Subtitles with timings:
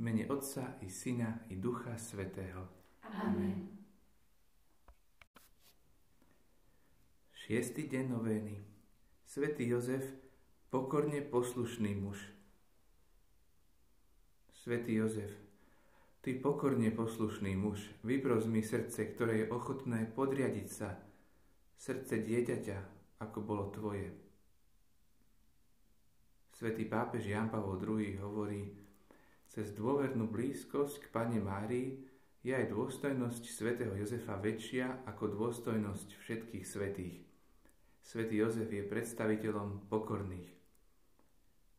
[0.00, 2.64] mene Otca i Syna i Ducha Svetého.
[3.04, 3.68] Amen.
[7.36, 8.56] Šiestý deň novény.
[9.28, 10.08] Svetý Jozef,
[10.72, 12.16] pokorne poslušný muž.
[14.56, 15.36] Svetý Jozef,
[16.24, 20.96] ty pokorne poslušný muž, vypros mi srdce, ktoré je ochotné podriadiť sa,
[21.76, 22.78] srdce dieťaťa,
[23.20, 24.08] ako bolo tvoje.
[26.56, 28.89] Svetý pápež Jan Pavol II hovorí,
[29.50, 31.98] cez dôvernú blízkosť k Pane Márii
[32.46, 37.18] je aj dôstojnosť svätého Jozefa väčšia ako dôstojnosť všetkých svetých.
[37.98, 40.54] Svetý Jozef je predstaviteľom pokorných.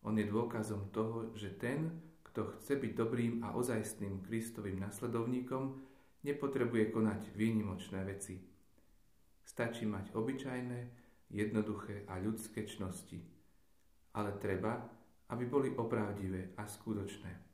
[0.03, 1.95] On je dôkazom toho, že ten,
[2.27, 5.79] kto chce byť dobrým a ozajstným Kristovým nasledovníkom,
[6.27, 8.37] nepotrebuje konať výnimočné veci.
[9.41, 10.79] Stačí mať obyčajné,
[11.31, 13.23] jednoduché a ľudské čnosti.
[14.13, 14.77] Ale treba,
[15.31, 17.50] aby boli opravdivé a skutočné.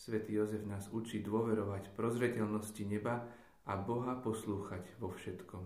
[0.00, 3.28] Svetý Jozef nás učí dôverovať prozreteľnosti neba
[3.68, 5.60] a Boha poslúchať vo všetkom.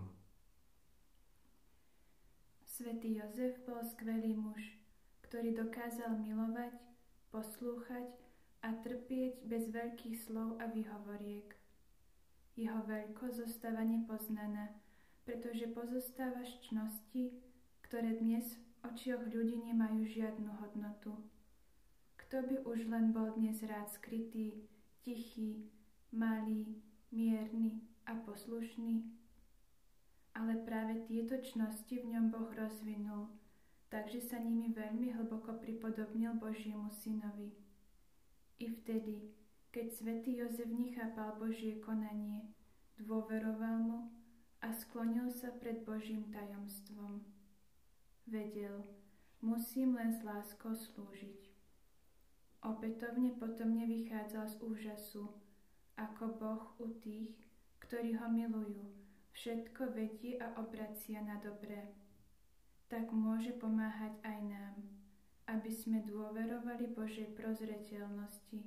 [2.67, 4.59] Svetý Jozef bol skvelý muž,
[5.23, 6.75] ktorý dokázal milovať,
[7.31, 8.11] poslúchať
[8.59, 11.55] a trpieť bez veľkých slov a vyhovoriek.
[12.59, 14.75] Jeho veľkosť zostáva nepoznaná,
[15.23, 17.39] pretože pozostáva z čnosti,
[17.87, 21.23] ktoré dnes v očioch ľudí nemajú žiadnu hodnotu.
[22.25, 24.65] Kto by už len bol dnes rád skrytý,
[25.05, 25.69] tichý,
[26.09, 26.81] malý,
[27.13, 29.15] mierny a poslušný?
[30.35, 33.31] ale práve tieto čnosti v ňom Boh rozvinul,
[33.87, 37.55] takže sa nimi veľmi hlboko pripodobnil Božiemu synovi.
[38.59, 39.31] I vtedy,
[39.71, 42.51] keď svätý Jozef nechápal Božie konanie,
[42.99, 43.99] dôveroval mu
[44.59, 47.23] a sklonil sa pred Božím tajomstvom.
[48.27, 48.83] Vedel,
[49.39, 51.54] musím len s láskou slúžiť.
[52.65, 55.29] Opätovne potom nevychádzal z úžasu,
[56.01, 57.37] ako Boh u tých,
[57.77, 58.89] ktorí ho milujú,
[59.37, 61.93] všetko vedie a obracia na dobré.
[62.89, 64.75] Tak môže pomáhať aj nám,
[65.45, 68.65] aby sme dôverovali Božej prozreteľnosti,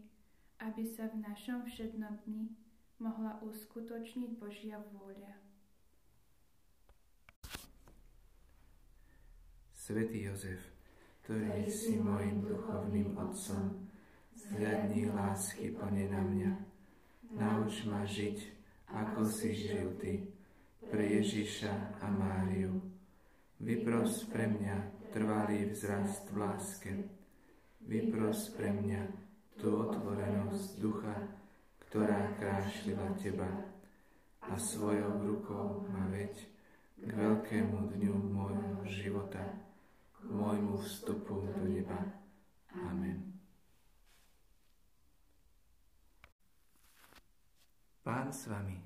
[0.63, 2.55] aby sa v našom všednom dni
[3.03, 5.35] mohla uskutočniť Božia vôľa.
[9.75, 10.63] Svetý Jozef,
[11.27, 13.89] ktorý si môjim duchovným otcom,
[14.39, 16.53] zhľadni lásky, Pane, na mňa.
[17.35, 18.39] Nauč ma žiť,
[18.87, 20.23] ako si žil Ty,
[20.87, 22.79] pre Ježiša a Máriu.
[23.59, 26.93] Vypros pre mňa trvalý vzrast v láske.
[27.83, 29.03] Vypros pre mňa
[29.59, 31.17] tú otvorenosť ducha,
[31.91, 33.51] ktorá krášlila Teba
[34.47, 36.35] a svojou rukou ma veď
[37.03, 39.43] k veľkému dňu môjho života,
[40.15, 41.99] k môjmu vstupu do neba.
[42.75, 43.18] Amen.
[48.29, 48.77] Pán s vami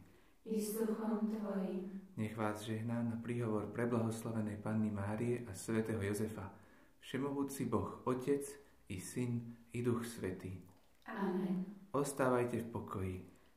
[0.47, 2.01] i s duchom Tvojim.
[2.15, 6.55] Nech vás žehná na príhovor preblahoslavenej Panny Márie a svätého Jozefa,
[7.03, 8.47] všemohúci Boh, Otec
[8.87, 9.43] i Syn
[9.75, 10.63] i Duch Svetý.
[11.11, 11.67] Amen.
[11.91, 13.17] Ostávajte v pokoji.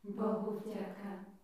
[0.09, 1.34] Bohu vďaka.